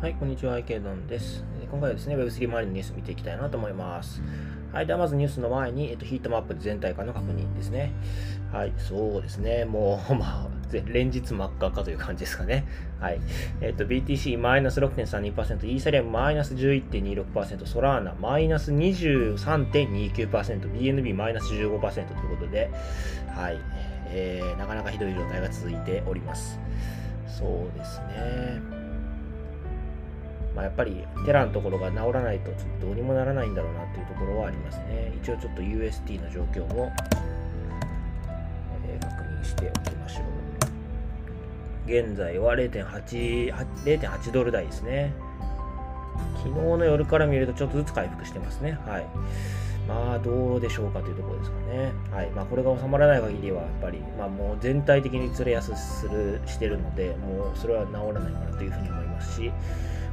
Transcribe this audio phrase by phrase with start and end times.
[0.00, 1.44] はい、こんにちは、アイケドンです。
[1.70, 4.22] 今回はですね、Web3 周りのニュース見ていきたいなと思います。
[4.72, 7.92] はい、ではまずニュースの前に、えっと、ヒートマップ全体化の確認ですね。
[8.50, 10.48] はい、そうですね、もう、 まあ、
[10.86, 12.64] 連日真っ赤かという感じですかね。
[13.00, 13.20] はい。
[13.60, 21.78] えっと、BTC マイナス6.32%、イーサリアムマイナス11.26%、ソラーナマイナス23.29%、BNB マイナス15%という
[22.38, 22.70] ことで、
[23.34, 23.58] はい、
[24.08, 26.58] えー、なかなかひどい状態が続いております。
[27.36, 28.62] そうですね。
[30.54, 35.12] まあ、やっぱりテラのところが治らないとちょっとどうにもならないんだろうなっていうところはありますね。
[35.22, 36.90] 一応ちょっと UST の状況も、
[38.88, 40.24] えー確認しておきましょう。
[41.86, 45.12] 現在は0.8 0.8ドル台ですね。
[46.38, 48.78] 昨日の夜から見るとちょっとずつ回復してますね。
[48.86, 49.06] はい。
[49.86, 51.92] まあどうでしょうかというところですかね。
[52.10, 52.30] はい。
[52.30, 59.52] まあこれが収まらない限りはやっぱり、まあもう全体的に釣れやすするしてるので、もうそれは治らないかなというふうに思いますし、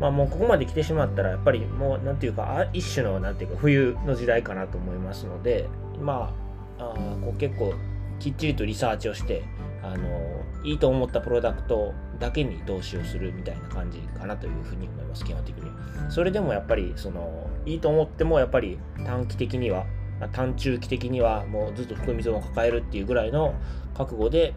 [0.00, 5.68] まあもうここまで来てしまったら、やっぱりもうなんていうか、一種のなんていうか冬の時代かなと思いますので、
[6.00, 6.34] ま
[6.78, 7.74] あ、あこう結構
[8.18, 9.42] きっちりとリサーチをして、
[9.82, 15.70] あのいいと思ったプロダクトだけに投資をするみたいな感じかなというふうに思います、基本的に。
[16.10, 19.86] それでもやっぱり、その、いいと思っても、やっぱり短期的には、
[20.32, 23.54] 短中期的には、もうずっと含み損を抱えるっていうぐらいの
[23.94, 24.54] 覚悟で、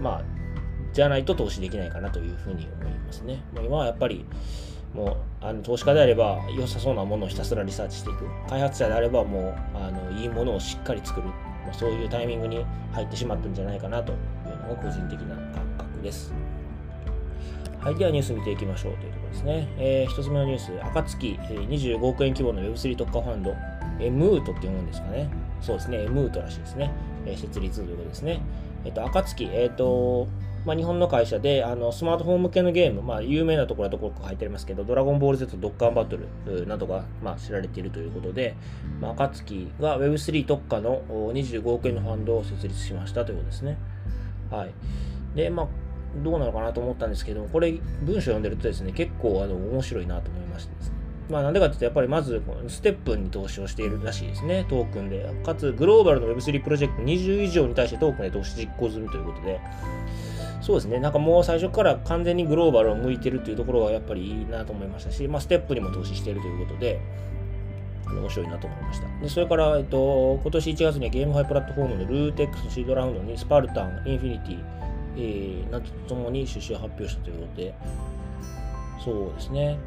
[0.00, 0.22] まあ、
[0.94, 3.42] じゃないと投資できないかなというふうに思いますね。
[3.54, 4.24] もう今はやっぱり、
[4.94, 14.12] もうあの投資家であれば良さそうなものをひたすらリサーチしていく開発者であればもうあのいいものをしっかり作る、まあ、そういうタイミングに入ってしまったんじゃないかなと
[14.62, 16.32] のが個人的な感覚です。
[17.80, 19.68] はい、ではニュース見ていきましょうというところですね。
[19.76, 23.54] えー、一つ目のニュース、暁、え25億円規模の Web3 特化ファンド、
[23.98, 25.28] エムートって読むんですかね。
[25.60, 26.92] そうですね、エムートらしいですね。
[27.26, 28.40] えー設立ということですね。
[28.84, 30.28] えっ、と、暁、えっ、と、
[30.64, 38.54] まあ、日本の会社であのスマートフォン向けのゲーム、まあ、有名なところはどこか入ってありますけど、ドラゴンボール Z ドッカーバトルなどが、まあ、知られているということで、
[39.00, 43.76] まあ、暁が Web3 特化の25億円のファンドを設立しましたということですね。
[44.56, 44.74] はい。
[45.34, 45.68] で、まあ、
[46.22, 50.96] どうなのかなと思ったんですけど、これ、文章読んでるとですね、結構あの面白いなと思いましてですね。
[51.30, 55.26] まあ、なんでかっていうと、やっぱりまず、ステップに投資をしているらしいですね、トークンで。
[55.44, 59.60] かつ、グローバルの Web3 プロジェクト20以上に対してトークンで投資実行済みということで、
[60.60, 67.00] そうですね、なんかもう最初から完全にグローバルを向いてるというところはやっぱりいいなと思いましたし、まあ、ステップにも投資しているということで、
[68.20, 69.06] 面白いなと思いました。
[69.20, 74.64] でそれから、えっと、今年1月にはゲームファイプラットフォームのルーテックスシードラウンドにスパルタン、インフィニティ、
[75.16, 77.74] えー、などとともに出資を発表したということで、
[79.04, 79.78] そうですね。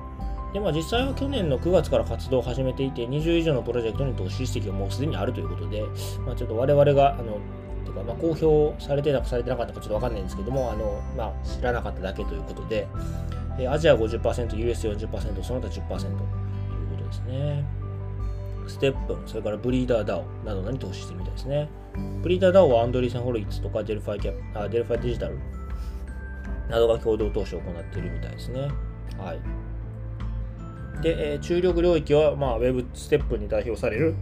[0.53, 5.83] で、まあ実際は去年の9月から活動を始めていて、20以上のプロジェクトに投資実績がもうすでにあるということで、
[6.25, 7.39] まあちょっと我々が、あの、
[7.85, 12.87] てかまあ公表されてたかされてなかったかちょっとわかんないんですけども、あの、まあ知らなかっただけということで、
[13.59, 17.84] えーアジア50%、US40%、その他10%ということですね。
[18.67, 21.69] ステップン、それからブリーダーダオなどに投資してるみたいですね。
[22.21, 25.39] ブリーダーダオはアンドリーセン・ホロイッツとかデルファイキャあデルファイデジタル
[26.69, 28.61] などが共同投資を行っているみたいですね。
[29.17, 31.01] はい。
[31.01, 34.15] で、えー注力領域は、まあ、Web ステップに代表される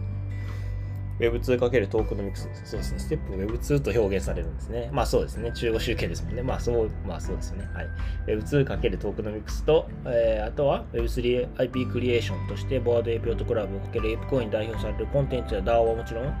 [1.20, 2.48] Web2× トークノミクス。
[2.64, 2.98] そうですね。
[2.98, 4.90] ステップ Web2 と表現されるんですね。
[4.92, 5.52] まあそうですね。
[5.52, 6.42] 中国集計ですもんね。
[6.42, 7.68] まあそう、まあそうですよね。
[7.72, 7.88] はい。
[8.26, 16.34] Web2× トークノミクスと、えーあとは Web3IP クリエーションとして、ボードエイプヨットクラブ×エイプコイン代表されるコンテンツや DAO はもちろん、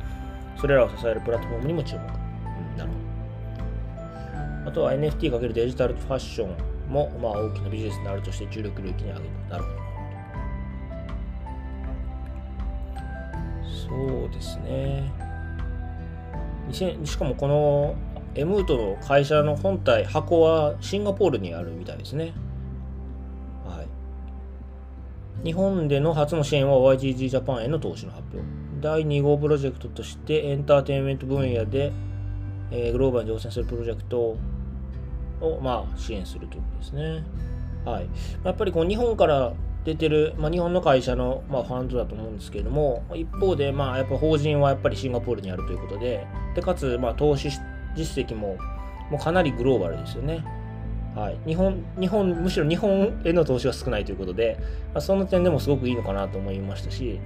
[0.58, 2.00] それらを支えるプラットフォームにも注目。
[2.00, 2.04] う
[2.74, 4.70] ん、なるほど。
[4.70, 9.36] あとは NFT× デジタルファッションも、まあ、大きなビジネスになるとして注力領域に挙げる。
[9.50, 9.83] なるほど。
[13.94, 15.12] そうですね。
[16.68, 17.94] 2000しかもこの
[18.34, 22.32] エムートの会社の本体、箱はシンガポールにあるみたいですね。
[23.64, 25.46] はい。
[25.46, 28.44] 日本での初の支援は YGG ジャパンへの投資の発表。
[28.80, 31.92] 第2号プロジェクトとしてエンターテインメント分野で、
[32.72, 34.36] えーグローバルに挑戦するプロジェクト
[35.40, 37.24] を、まあ、支援するということですね。
[37.84, 38.08] はい。
[38.42, 39.52] やっぱりこう日本から
[39.84, 47.50] 出てる、まあ、日本の会社の、まあ、ファンドだと思うんですけれども、一方で、まあ、やっぱ法人はやっぱりシンガポールにあるということで、でかつ、まあ、投資
[47.94, 48.56] 実績も
[49.10, 50.44] もうかなりグローバルですよね。
[51.14, 54.58] はい、日本、日本、むしろ日本への投資が少ないということで、
[54.92, 57.20] まあ、その点でもすごくいいのかなと思いましたし、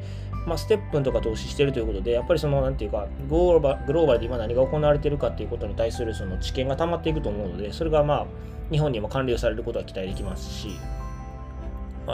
[0.47, 8.27] まあ、ステップンとか投資してるということで、やっぱりその、なんていうか、グローバグローバルで今何が行われてるかっていうことに対するその知見が溜まっていくと思うので、それがまあ、
[8.71, 10.69] 日本にも完了されることは期待できますし、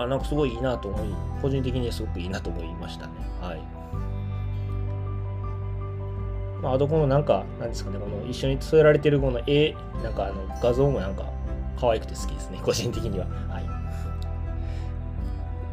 [0.02, 1.08] あ、なんかすごいいいなと思い、
[1.40, 3.12] 個人的にはすごくいいなと思いましたね。
[3.40, 3.60] はい。
[6.62, 11.24] まあ、あとこのなんか、なんですかね、この一緒に添えられてるこの絵、なんかあの画像もなんか、
[11.78, 13.26] 可愛くて好きですね、個人的には。
[13.48, 13.64] はい。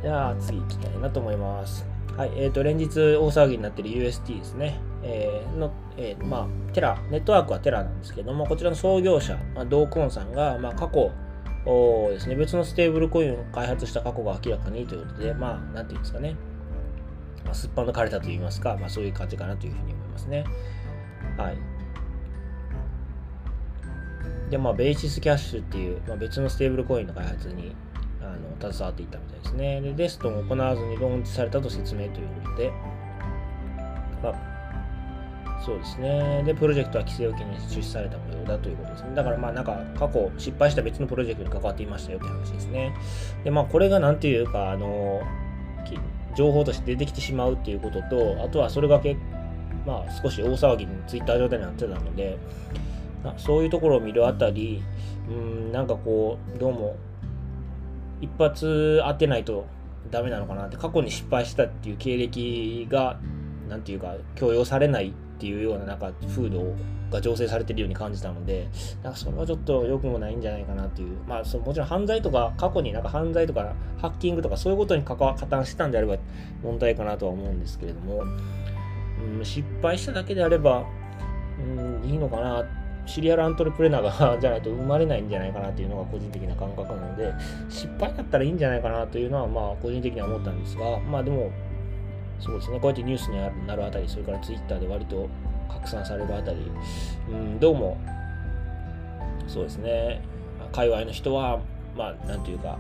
[0.02, 1.86] じゃあ次行きたいなと思います。
[2.18, 4.80] はい、えっ、ー、と、連日大騒ぎになっている UST ですね。
[5.04, 11.12] えー、の、えー、まあ、テラ、ネットワークはテラなんですけども、こちらの創業者、まあ、ドーコンさんが、まあ、過去、
[11.66, 16.36] ですね、別のステーブルコインを開発した過去が明らかにということで、まあ、なんていうんですかね、
[17.46, 20.44] まあ、すっぱ抜かれたといいますか、まあ、そういう感じかなというふうに思いますね。
[21.38, 21.58] はい。
[24.50, 27.76] で、まあ、ベーシスキャッシュっていう、まあ、別のステーブルコインの開発に
[28.22, 29.82] あの携わっていったみたいですね。
[29.82, 32.72] で、テストも行わずにローンチされたと説明ということで、
[34.24, 34.61] まあ、
[35.66, 36.42] そうですね。
[36.44, 39.14] で、プロジェクトは規制を機に中止された模様だということですね。
[39.14, 42.96] だからまあなんか過去失敗した別のプロジェクトに関わっていましたよって話ですね。
[43.44, 45.22] で、まあこれが何ていうか、あの、
[46.36, 49.16] 情報として出てきてしまうっていうことと、あとはそれがけ、
[49.86, 52.38] まあ少し大騒ぎにツイッター状態になってたので、
[53.38, 54.82] そういうところを見るあたり、
[55.30, 56.96] うん、なんかこう、どうも
[58.20, 59.68] 一発当てないと
[60.10, 63.20] ダメなのかなって過去に失敗したっていう経歴が
[63.70, 66.60] 何て言うか強要されないっていうようななんか風土
[67.10, 68.68] が醸成されてるように感じたので
[69.02, 71.18] なんかそれはちょっと良くもないんじゃないかなっていう。
[71.28, 76.18] まあそのもちろん犯罪とか過去になんか犯罪とかハッキングとかそういうことに関わ加担してたんであれば
[76.62, 78.24] 問題かなとは思うんですけれども、
[79.38, 80.86] うん、失敗しただけであれば、
[81.60, 82.64] うん、いいのかな。
[83.08, 87.34] シリアルアントレプレナーがじゃないと生まれないんじゃないかなっていうのが個人的な感覚なので、
[87.68, 91.52] 失敗だったらいいんじゃないかなというのは、まあ、個人的には思ったんですが、まあでも、
[92.42, 95.30] そうですね、こうやってニュースになるあたり、それからツイッターで割と
[95.70, 96.72] 拡散されるあたり、
[97.30, 97.98] うん、どうも、
[99.48, 100.22] そうですね、
[100.72, 101.60] 界隈の人は、
[101.96, 102.80] まあ、なんというか、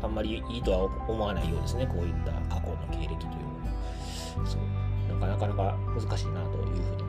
[0.00, 4.46] うん、あんまりいいとは思わないようですね、こういった過去の経歴というのも。
[4.46, 7.07] そう、なかなか難しいなというふうに。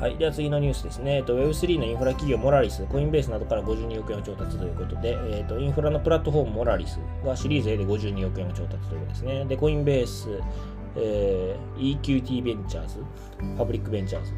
[0.00, 0.16] はい。
[0.16, 1.16] では次のニュースですね。
[1.16, 9.44] えっと、Web3 のインフラ企業モラリス、コインベースなどから52億円を調達ということで、えっと、インフラのプラットフォームモラリスがシリーズ A で52億円を調達ということですね。
[9.44, 10.40] で、コインベース、
[10.96, 13.04] えー、EQT ベンチャーズ、
[13.58, 14.32] パブリックベンチャーズ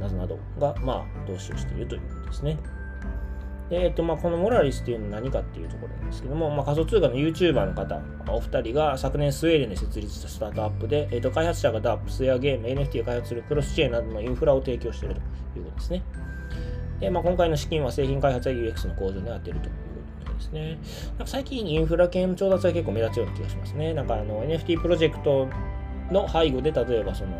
[0.00, 2.56] などなどが、まあ、投資をしているということですね。
[3.72, 15.14] えっとまあ、このモラリスっていうのは何かっていうところなんですけども、まあ、仮想通貨の YouTuber の方、お二人が昨年スウェーデンで設立したスタートアップで、えっと開発者が DApps やゲーム、NFT を開発するクロスチェーンなどのインフラを提供している
[15.54, 16.02] ということですね。
[17.00, 19.72] でまあ、今回の資金は製品開発や UX の向上に充てるという
[20.20, 20.78] ことですね。
[21.08, 23.94] なんか最近インフラ系の調達は結構目立つような気がしますね。
[23.94, 25.48] なんかあの NFT プロジェクト
[26.12, 27.30] の背後で例えばその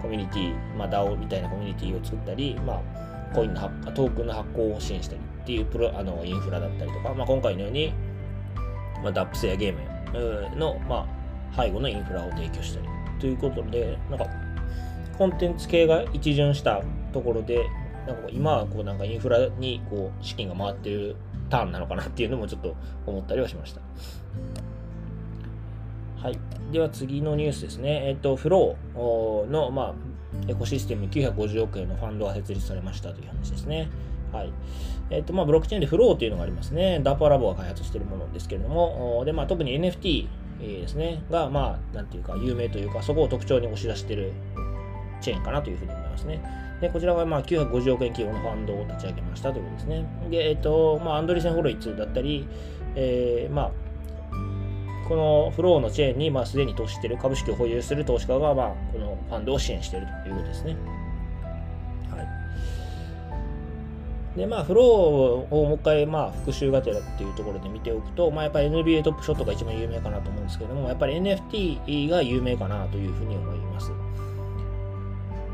[0.00, 3.60] コミュニティ、まあ、DAO みたいなコミュニティを作ったり、まあ、コインの
[3.94, 7.92] トークンの発行を支援したりっていうプロあのインフラだったりとか、まあ、今回のように、
[9.02, 9.74] まあ、DAPS やゲー
[10.52, 11.06] ムの、ま
[11.52, 14.26] あ、背後のインフラを提供したりということで、なんか
[15.18, 17.66] コンテンツ系が一巡したところで、
[18.06, 21.16] なんか今はこうなんかインフラにこう資金が回ってる
[21.50, 22.74] ターンなのかなっていうのもちょっと
[23.06, 23.80] 思ったりはしました。
[26.22, 26.38] はい。
[26.70, 28.08] では次のニュースですね。
[28.08, 29.94] えっ、と、フローの、まあ、
[30.48, 33.90] エコシステム950億円のファンドが設立されましたという話ですね。
[34.32, 34.52] はい。
[35.10, 37.00] えっ、と、まあ、ブロックチェーンでフローというのがありますね。
[37.02, 40.26] ダパラボが開発しているものですけれども、で、まあ、特に NFT
[40.60, 44.32] ですね、が、まあ、なんていうか、有名というか、そこを特徴に押し出している
[45.20, 46.42] チェーンかなというふうに思いますね。
[46.80, 50.04] で、こちらが、まあ、950億円規模のファンドを立ち上げましたということですね。
[50.30, 52.46] で、えっ、と、まあ、アンドリセン・ホロイツだったり、
[52.94, 53.70] えー、まあ、
[55.08, 60.76] このフローのチェーンに、まあ、すでに投資している、株式を保有する投資家が、まあ、このファンドを支援しているということですね。
[64.36, 73.92] で、まあ、フローをもう一回、まあ、復習がてらっていうところで見ておくと、まあ、やっぱり NBA トップショットが一番有名かなと思うんですけども、やっぱり NFT が有名かなというふうに思います。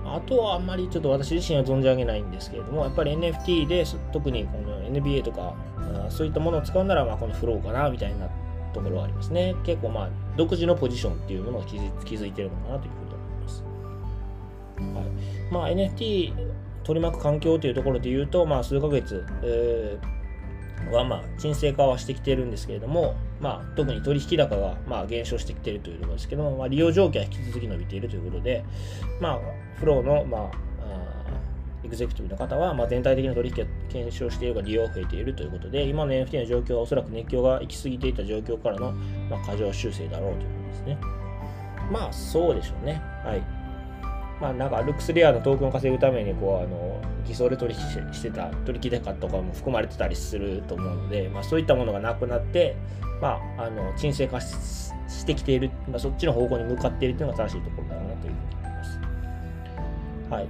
[0.04, 5.54] あとはあんまりちょっと私自身は存じ上げないんですけれども、やっぱり NFT で特にこの NBA とか、
[6.08, 8.28] そういったものを使うなら、まあ、このフローかなみたいな
[8.73, 9.54] ところはありますね。
[9.64, 11.76] 結構まあ、独自のポジションっていうものを築
[12.26, 13.64] いてるのかなというふうに思います。
[14.78, 15.52] はい。
[15.52, 16.32] まあ、NFT
[16.85, 28.64] 取り巻く環境というところで言うと、まあ、数ヶ月、えー、は、まあ、沈静化はしてきているんですけれども、まあ、特に取引高が、まあ、減少してきているというところですけども、まあ、利用条件は引き続き伸びているということで、
[29.20, 29.40] まあ、
[29.76, 30.68] フローの、まあ、
[31.85, 38.92] エグゼクティブの方は、まあ、全体的な取引が減少しているが利用が増えているということで、今の NFT の状況はおそらく熱狂が行き過ぎていた状況からの、
[39.30, 40.99] まあ、過剰修正だろうということですね。
[41.90, 43.00] まあ、そうでしょうね。
[43.25, 43.57] はい。
[44.40, 47.80] まあなんかルックスレアのトークンを稼ぐためにこうあの偽装で取引
[48.12, 52.76] してた取引高とかも含まれてたりすると思うので、まあ、そういったものがなくなって、
[53.21, 58.99] まあ、あの沈静化してきている、まあ、そっちの方向に向かっているというのが正しいところだろうなというふうに思います。
[60.30, 60.47] はい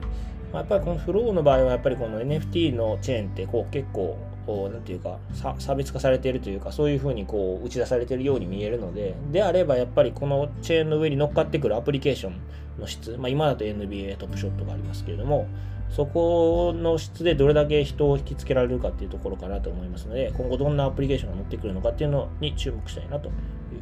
[0.53, 4.19] まあ、やっぱりこのフローの場合はやっぱりこの NFT のチェーンってこう結構
[4.49, 5.19] こうなんていうか
[5.59, 12.41] 差別化されているというかそういうふうにこう打ち出されているように見えるのでであればやっぱりこのチェーンの上に乗っかってくるアプリケーション
[12.81, 15.47] の質、まあ、今だと NBA トップショットがありますけれども
[15.91, 23.35] そこの質でどれだけ人を引きつけられるかっていうところかなと思いますので今後どんなアプリケーションが乗ってくるのかっていうのに注目したいなという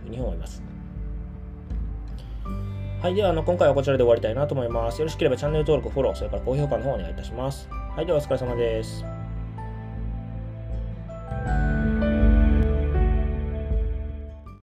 [0.02, 0.64] ふうに思います。
[3.02, 3.14] はい。
[3.14, 4.98] では、あの、今回はこちらで終わりたいなと思います。
[4.98, 7.68] よろしければチャンネル登録、フォロー、それから高評価の方お願いいたします。
[7.94, 8.06] はい。
[8.06, 9.15] では、お疲れ様です。